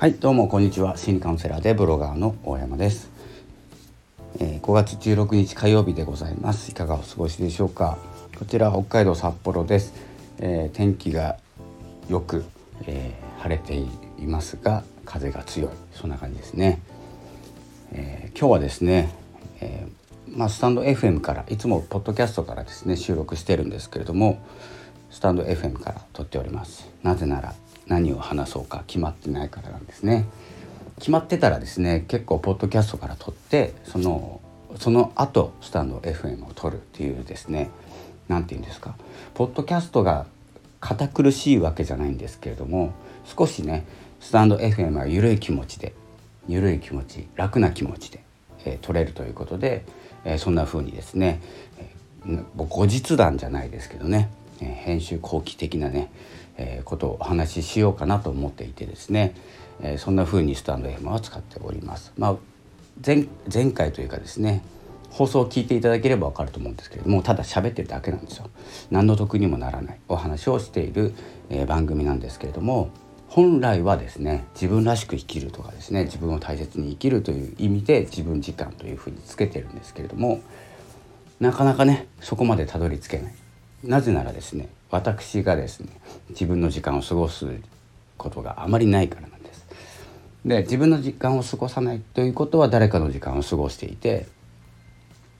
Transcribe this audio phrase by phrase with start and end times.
[0.00, 0.96] はいどうもこんにちは。
[0.96, 3.10] 心理カウンセラーでブロガーの大山です、
[4.38, 6.70] えー、5月16日火曜日でございます。
[6.70, 7.98] いかがお過ごしでしょうか。
[8.38, 9.92] こちら北海道札幌です、
[10.38, 11.36] えー、天気が
[12.08, 12.46] よく、
[12.86, 13.86] えー、晴れてい
[14.20, 15.70] ますが風が強い。
[15.92, 16.80] そんな感じですね、
[17.92, 19.10] え今日はですね、
[19.60, 19.86] え
[20.26, 24.42] まあ、スタンド FM からいつもポッドキャストからですね収録してるんですけれども
[25.10, 26.88] スタンド FM から撮っております。
[27.02, 27.52] なぜなら
[27.90, 30.24] 何を話そうか決まってないからなんですね。
[31.00, 34.40] 決まってたらですね結構ポッドキャストから撮ってその
[34.76, 37.70] その後スタンド FM を撮るっていうですね
[38.28, 38.94] 何て言うんですか。
[39.34, 40.26] ポッドキャストが
[40.78, 42.92] 堅苦しいわけじゃないんですけれども
[43.24, 43.84] 少しね
[44.20, 45.92] スタンド FM は緩い気持ちで
[46.46, 48.22] 緩い気持ち楽な気持ちで、
[48.64, 49.84] えー、撮れるということで、
[50.24, 51.42] えー、そんな風にですね、
[51.78, 54.30] えー、後日談じゃないですけどね
[54.62, 56.10] え編集後期的なね、
[56.60, 59.34] えことをお話ししようかなと思っていてですね、
[59.82, 62.12] えそんな風にスタンド FM は使っております。
[62.18, 62.36] まあ、
[63.04, 64.62] 前前回というかですね
[65.08, 68.50] 放送を聞いていただければわかると思うんですけれどもただ喋ってるだけなんですよ。
[68.90, 71.14] 何の得にもならないお話をしている、
[71.48, 72.90] え番組なんですけれども
[73.28, 80.40] 本来はですね自分らしく生きるとかですね自分を大切に生きるという意味で自分時間というふうにつけてるんですけれども
[81.38, 83.34] なかなかねそこまでたどり着けない
[83.84, 85.88] なぜならですね私がですね
[86.30, 87.46] 自分の時間を過ごす
[88.16, 89.66] ことがあまりないからなんです。
[90.44, 94.26] で自分の時間を過ごさないということは誰かの時間を過ごしていて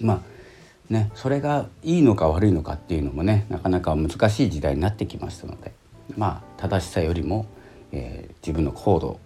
[0.00, 5.72] まあねそれがいいのか悪いのかっていうのもねなかなか難しい時代になってきましたので
[6.16, 7.46] まあ正しさよりも、
[7.92, 9.20] えー、自分の行動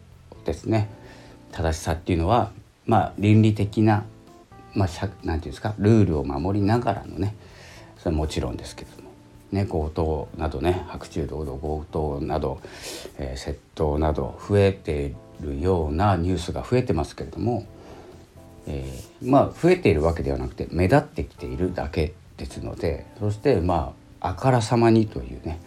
[0.44, 0.90] ですね
[1.52, 2.52] 正しさっていうのは
[2.86, 4.04] まあ倫理的な
[4.74, 4.88] まあ、
[5.22, 7.34] なんていうんですかルールを守りながらのね
[7.98, 8.90] それはもちろんですけど、
[9.52, 12.60] ね、強盗などね白昼堂々強盗など、
[13.18, 17.66] えー、窃盗など増えているようなニュースが増えてますけれども、
[18.66, 25.60] えー、まあ増えているわけではなくて目立ってきているだけですのでそしてまああからさまにというね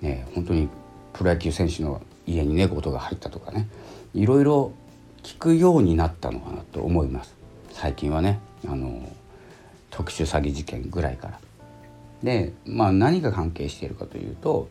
[0.00, 0.70] ね本当に
[1.12, 3.68] プロ野球選手の家にね強盗が入ったとかね
[4.14, 4.72] いろいろ
[5.22, 7.34] 聞くようになったのかなと思います。
[7.72, 9.12] 最近はねあの
[9.90, 11.45] 特殊詐欺事件ぐらいから。
[12.26, 14.68] で、まあ、何が関係しているかというと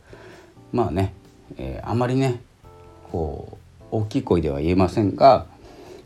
[0.74, 1.14] まあね、
[1.58, 2.42] えー、あまりね
[3.12, 3.58] こ
[3.92, 5.48] う大きい声では言えませんが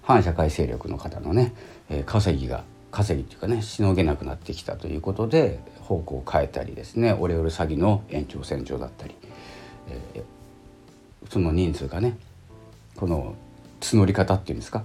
[0.04, 1.56] 反社会勢力の方のね、
[1.90, 9.16] えー、稼ぎが稼ぎっていうかねしのげなくなってきたということで方向を変えたりですねオレオレ詐欺の延長線上だったり、
[9.90, 12.16] えー、その人数がね
[12.96, 13.34] この
[13.82, 14.84] 募り方っていうんですか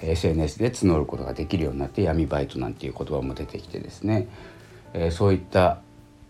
[0.00, 4.28] SNS で募ることができるようになって闇バイトなんていう言葉も出てきてですね
[4.94, 5.80] えー、そういった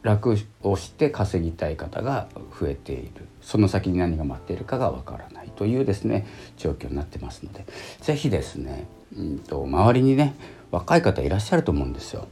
[0.09, 3.11] 楽をして稼ぎたい方が増えている
[3.43, 6.27] その先に何が待っているかがわからないというですね
[6.57, 7.67] 状況になってますので
[8.01, 10.35] 是非ですね、うんと、周りにね
[10.71, 12.27] 若い方いらっしゃると思うんですよ。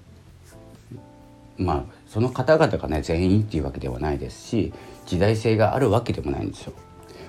[1.59, 4.75] まあその方々がね全員っていうわけではないですし
[5.07, 6.73] 時代性があるわけでもないんですよ。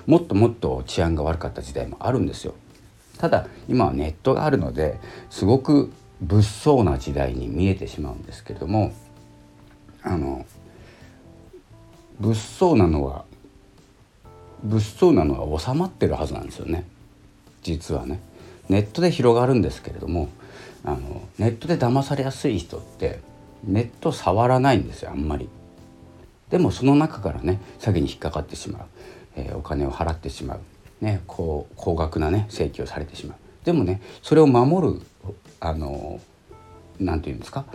[0.06, 2.54] もっともっと治安が悪かった時代もあるんですよ。
[3.18, 4.98] ただ今はネットがあるので
[5.30, 8.92] すごく物騒な時代に見えてしまうんですけれども
[10.08, 10.46] あの
[12.18, 13.24] 物騒なのは
[14.64, 16.84] 物騒なのは収まってるはずなんですよね
[17.62, 18.20] 実はね。
[18.68, 20.28] ネットで広がるんですけれども
[20.84, 23.20] あのネットで騙されやすい人って
[23.64, 25.48] ネット触らないんですよあんまり。
[26.50, 28.82] でもその中からね詐欺に引っかかってしまう、
[29.36, 30.60] えー、お金を払ってしまう、
[31.00, 33.38] ね、高高額なね請求をされてしまう。
[33.64, 35.02] でもねそれを守る
[35.60, 36.20] あの
[36.98, 37.66] なんていうんですか？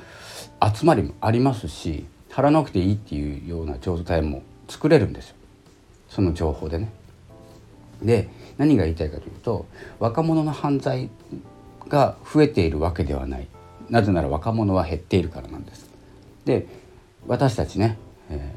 [0.75, 5.35] 集まりもありますし貼らなくていいっていうような状態も作れるんですよ
[6.09, 6.91] その情報でね。
[8.01, 8.27] で
[8.57, 9.65] 何が言いたいかというと
[9.99, 11.09] 若者の犯罪
[11.87, 13.47] が増えているわけではない
[13.89, 15.89] なぜなら若者は減っているからなんです。
[16.45, 16.67] で
[17.27, 17.97] 私たちね、
[18.29, 18.55] え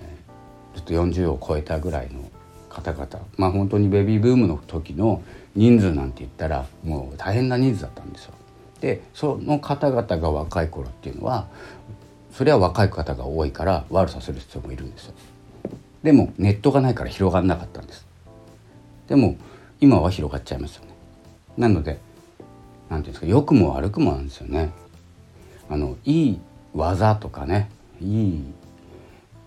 [0.74, 2.30] ー、ちょっと40を超えたぐらいの
[2.68, 3.06] 方々
[3.36, 5.22] まあ本当にベビーブームの時の
[5.54, 8.32] 人数なんて言ったらもう大変な人数だったんですよ。
[8.80, 11.46] でその方々が若い頃っていうのは
[12.32, 15.14] それは若い方が多いから悪さする人もいるんですよ。
[16.02, 18.06] でもネットがないから広がらなかったんです。
[19.08, 19.36] でも
[19.80, 20.90] 今は広がっちゃいますよね。
[21.56, 21.98] なので
[22.88, 24.70] 何ていうんですか良くも悪くもなんですよね。
[25.68, 26.40] あのいい
[26.74, 27.70] 技とかね
[28.00, 28.44] いい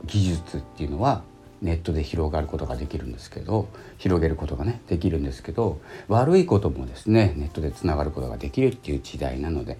[0.06, 1.24] 技術っていうのは
[1.62, 3.68] ネットで広がることができるんですけど
[3.98, 9.78] 広げることがねできるんですけど悪いこともですねネットでつながることができるっていう時代なので、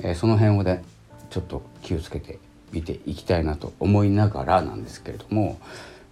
[0.00, 0.82] えー、その辺をね
[1.30, 2.38] ちょっと気をつけて
[2.72, 5.58] 見ていきたいなと思いながらなんですけれども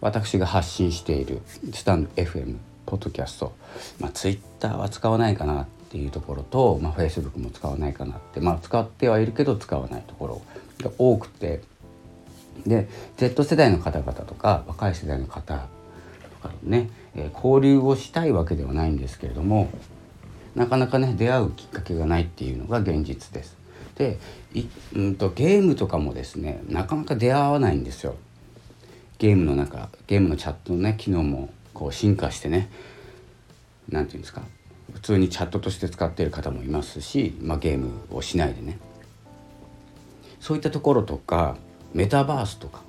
[0.00, 1.40] 私が発信している
[1.72, 3.54] スタンド FM ポッドキャスト、
[3.98, 10.42] まあ、ツイッターは使わないかなっていうところと、まあ、Facebook も使わないかなって、まあ、使ってはいるけど使わないところ
[10.82, 11.62] が多くて
[12.66, 15.66] で Z 世代の方々とか若い世代の方
[16.40, 19.70] とかのね、えー、交流をしたいわけではないんですけれども
[20.54, 23.56] なかなかね出会うきっかけがないっていうのが現実です。
[23.96, 24.18] で
[24.94, 28.16] うんとゲームとかもですねなかなか出会わないんですよ。
[29.18, 32.70] ゲームの中ゲームのチャットのね機能もこう進化してね
[33.88, 34.42] 何て言うんですか
[34.92, 38.78] 普通にチャットとして使っている方もいますし、まあ、ゲームをしないでね
[40.40, 41.56] そういったところとか
[41.94, 42.82] メタバースとか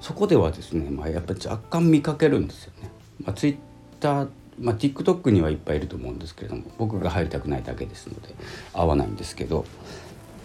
[0.00, 2.90] そこではですね、まあ、やっぱり若干見かけるんですよね。
[3.24, 3.56] まあ、ツイッ
[4.00, 4.28] ター
[4.60, 8.34] まあ、TikTok にはいっぱいいると思うんですけれども僕が入りたくないだけですので
[8.72, 9.64] 合わないんですけど、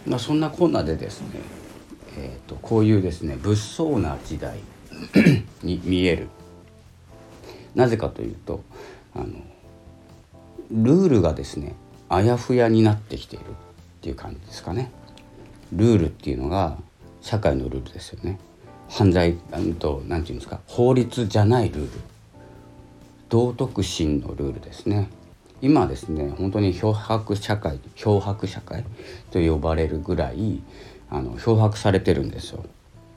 [0.06, 1.28] まあ、そんなこんなでですね、
[2.18, 4.60] えーと、こういうですね物騒な時代
[5.63, 6.30] に見える
[7.75, 8.63] なぜかというと
[9.13, 9.28] あの
[10.72, 11.75] ルールがですね
[12.10, 13.46] あやふやになってきているっ
[14.01, 14.92] ていう感じですかね。
[15.74, 16.78] ルールっていうのが
[17.22, 18.40] 社会のルールですよね。
[18.90, 19.36] 犯罪
[19.78, 21.92] と何て言うんですか法律じゃないルール
[23.30, 25.10] 道徳心のルールですね
[25.62, 28.86] 今ですね本当に漂白社会漂白社会
[29.32, 30.62] と呼ばれるぐらい
[31.10, 32.64] あの漂白されてるんですよ。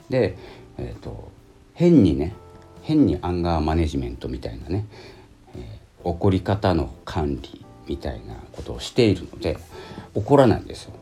[0.09, 0.37] で、
[0.79, 1.31] えーと、
[1.75, 2.35] 変にね
[2.83, 4.87] 変にアンガーマネジメントみたいなね、
[5.55, 9.59] えー、怒り方の管理みたいなことをしているので
[10.15, 10.93] 怒らないんですよ。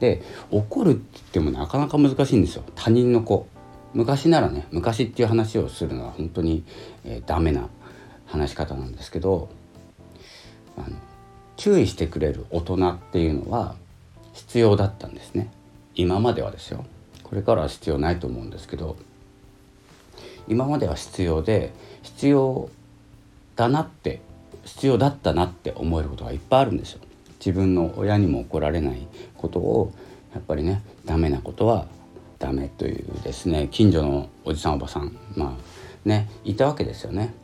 [0.00, 3.46] で怒るって言ってもなかなか難しいんですよ他人の子
[3.94, 6.64] 昔ならね昔っていう話をするのは本当に、
[7.04, 7.68] えー、ダメな
[8.26, 9.48] 話し方なんですけど
[10.76, 10.88] あの
[11.56, 13.76] 注意してくれる大人っていうのは
[14.32, 15.50] 必要だったんですね。
[15.94, 16.84] 今まではですよ。
[17.22, 18.96] これからは必要ないと思うんですけど
[20.46, 21.72] 今までは必要で
[22.02, 22.68] 必要
[23.56, 24.20] だなって
[24.64, 27.00] 必要だったなって思えることがいっぱいあるんですよ。
[27.38, 29.06] 自分の親にも怒られない
[29.36, 29.92] ことを
[30.32, 31.86] やっぱりねダメなことは
[32.38, 37.34] ダメというですね近所のおじさんおばさんまあねいたわけですよね。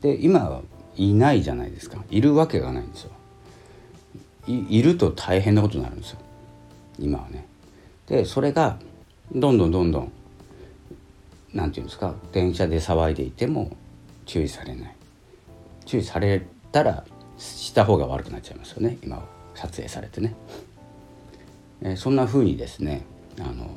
[0.00, 0.62] で今
[0.96, 2.02] いないじゃないですか。
[2.10, 3.10] いるわけがないんですよ。
[4.48, 6.18] いると大変なことになるんですよ。
[6.98, 7.46] 今はね。
[8.06, 8.78] でそれが
[9.32, 10.12] どんどんどんどん
[11.54, 13.76] 何て言うんですか電車で騒いでいても
[14.26, 14.96] 注意されない。
[15.86, 17.04] 注意されたら
[17.38, 18.98] した方が悪くなっちゃいますよね。
[19.02, 19.22] 今
[19.54, 20.34] 撮影されてね、
[21.82, 23.04] え、そんな風にですね
[23.38, 23.70] あの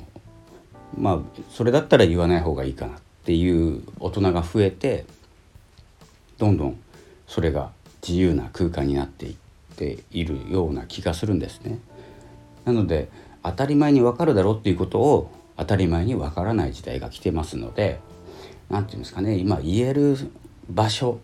[0.98, 1.20] まあ
[1.50, 5.06] それだったら言わない方がいいかなっていう大人が増えて
[6.38, 6.80] どんどん
[7.28, 7.72] それが
[8.08, 9.36] 自由な空間になっていっ
[9.76, 11.80] ているような気がするんですね。
[12.66, 13.10] なので
[13.44, 18.00] 当たり前に分かるだろうっていうことを当たり前に分からない時代が来てますので
[18.70, 20.18] 何て言うんですかね今言える
[20.70, 21.20] 場所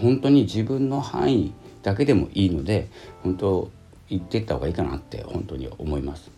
[0.00, 2.88] 本当に自分の範囲だけでもいいので
[3.22, 3.70] 本当
[4.08, 6.30] 言ってった方がいいかなって本当に思います。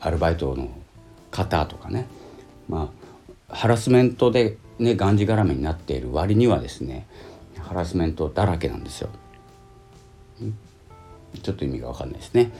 [0.00, 0.68] アルバイトの
[1.30, 2.06] 方とかね
[2.68, 2.90] ま
[3.48, 7.06] あハラスメントでねがんじがらめになっている割にはですね
[7.72, 9.08] ハラスメントだらけなんですよ。
[11.42, 12.50] ちょっと意味が分かんないですね。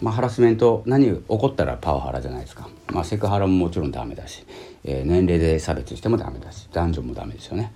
[0.00, 4.44] まあ、ハラスメント何起こったらパワハラじゃないですか、まあ、セクハラももちろんダメだし、
[4.84, 7.72] えー、年齢で差別してもダメだし男女もダメですよね、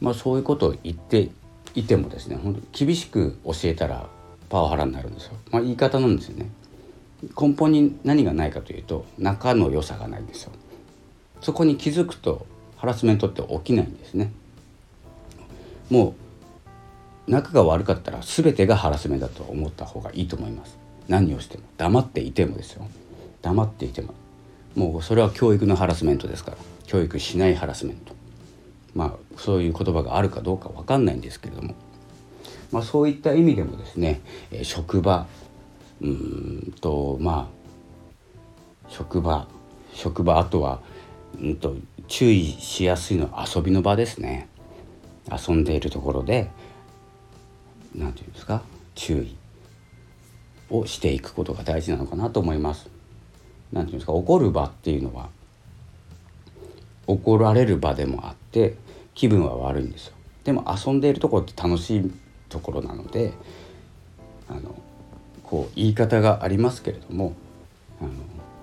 [0.00, 1.30] まあ、そういうことを言って
[1.74, 4.08] いてもですね本当厳しく教えたら
[4.48, 6.50] パワハラになるんですよ、まあ、言い方なんですよね。
[7.40, 10.52] 根本に何がないかというと仲の良さがないんですよ。
[11.40, 14.32] そこに気づくとハラスメントって起きないんですね。
[15.90, 16.14] も
[17.26, 20.76] う仲が悪かったら全てがハラスメントだと思った方がいいと思います。
[21.08, 21.64] 何をしても。
[21.76, 22.86] 黙っていてもですよ。
[23.42, 24.14] 黙っていても。
[24.74, 26.56] もうそれは教育のハラスメントですから。
[26.86, 28.14] 教育しないハラスメント。
[28.94, 31.74] まあそういう言葉があるかどうか分かんないんですけれども、
[32.70, 35.26] まあ、そういった意味でもですね、え、職場
[36.00, 39.48] うんとまあ職場
[39.92, 40.80] 職場あとは
[41.40, 41.76] うんと
[42.06, 44.48] 注意しやすいのは遊びの場ですね。
[45.30, 46.50] 遊んでいるところで
[47.94, 48.62] 何て言うんですか
[48.94, 49.36] 注意
[50.70, 52.88] をしていくことが大事なのかなと思います。
[53.72, 55.28] 何て言うんですか怒る場っていうのは
[57.06, 58.76] 怒られる場でもあって
[59.14, 60.14] 気分は悪いんですよ。
[60.44, 62.12] でも遊んでいるところって楽しい
[62.48, 63.32] ところなので
[64.48, 64.74] あの
[65.42, 67.34] こう言い方がありますけれども
[68.00, 68.10] あの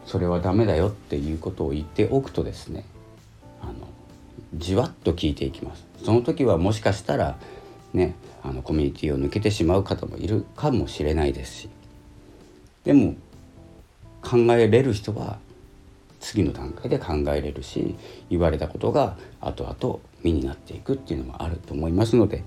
[0.06, 2.86] それはダメだよっていうことを言っておくとですね
[4.54, 5.86] じわっと聞いていきます。
[6.04, 7.38] その時はもしかしたら
[7.94, 11.70] ねあのコミュニティを抜けてしまう方もいるかもしれないですし。
[12.84, 13.16] でも
[14.22, 15.38] 考えれる人は
[16.20, 17.96] 次の段階で考えれるし
[18.30, 22.44] 言われたことが後々身になっていくっていうのもあると思いますので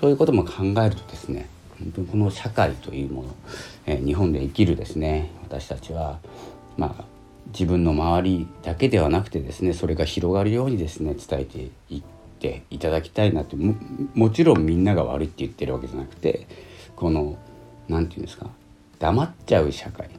[0.00, 3.34] そういうことも考えるとですね本当にこの社会というもの、
[3.86, 6.18] えー、日本で生きるですね私たちは
[6.76, 7.04] まあ
[7.52, 12.02] 自分の周りだけではなくてですねそれが広がるようにですね伝えていっ
[12.38, 13.74] ていただきたいなっても
[14.14, 16.46] もちろんみんなが悪いって言ってるわけじゃなくて
[16.96, 17.38] この
[17.88, 18.48] 何て言うんですか
[18.98, 20.10] 黙っちゃう社会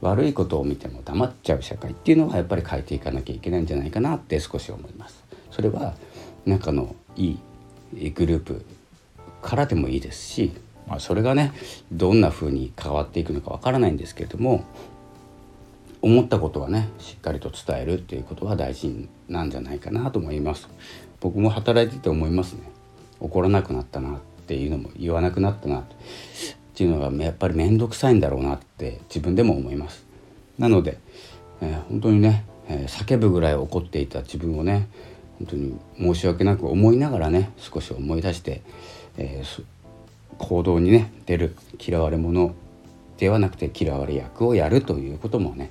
[0.00, 5.24] 悪いことを見ても黙っちゃう社会っていうのはやっぱり変えていかなきゃいけないんじゃないかなって少し思います。
[5.50, 5.94] それは
[6.46, 7.36] 仲のい
[7.94, 8.64] いグループ
[9.42, 10.52] からでもいいですし、
[10.86, 11.52] まあ、それがね
[11.90, 14.64] どんな風に変わっていくのかわからないんですけれども
[16.00, 20.68] 思ったことはねしっかりと伝えるっていうことは大事なんじゃないかなと思います。
[21.20, 22.60] 僕も働いてて思いますね。
[23.20, 25.84] 怒らなくなったなっていうのも言わなくなったなっ
[26.74, 30.06] ていうのがやっぱり面倒くさいんだろうなって自分でも思います。
[30.58, 30.98] なので、
[31.60, 34.88] えー、本当にね、えー、叫ぶぐらい怒っていた自分をね
[35.38, 38.62] 本当に申し訳なく思いながらね少し思い出して、
[39.16, 39.64] えー、
[40.38, 42.54] 行動にね出る嫌われ者
[43.18, 45.70] ではなくて嫌われ役をやるということもね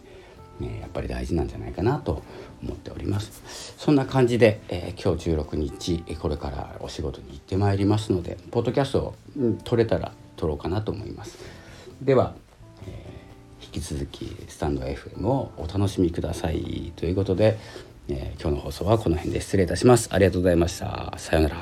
[0.59, 2.23] ね、やっぱり大事なんじゃないかなと
[2.63, 3.75] 思っております。
[3.77, 11.37] そんな感じで、えー、今日16日これからお仕事に行ってまいりますのでポッドキャストを、う、撮れたら撮ろうかなと思います。
[12.01, 12.33] では、
[12.87, 17.59] えー、引き続きスタンド FM をお楽しみくださいということで、
[18.07, 20.09] えー、今日の放送はこの辺で失礼いたします。
[20.11, 21.13] ありがとうございました。
[21.17, 21.57] さようなら。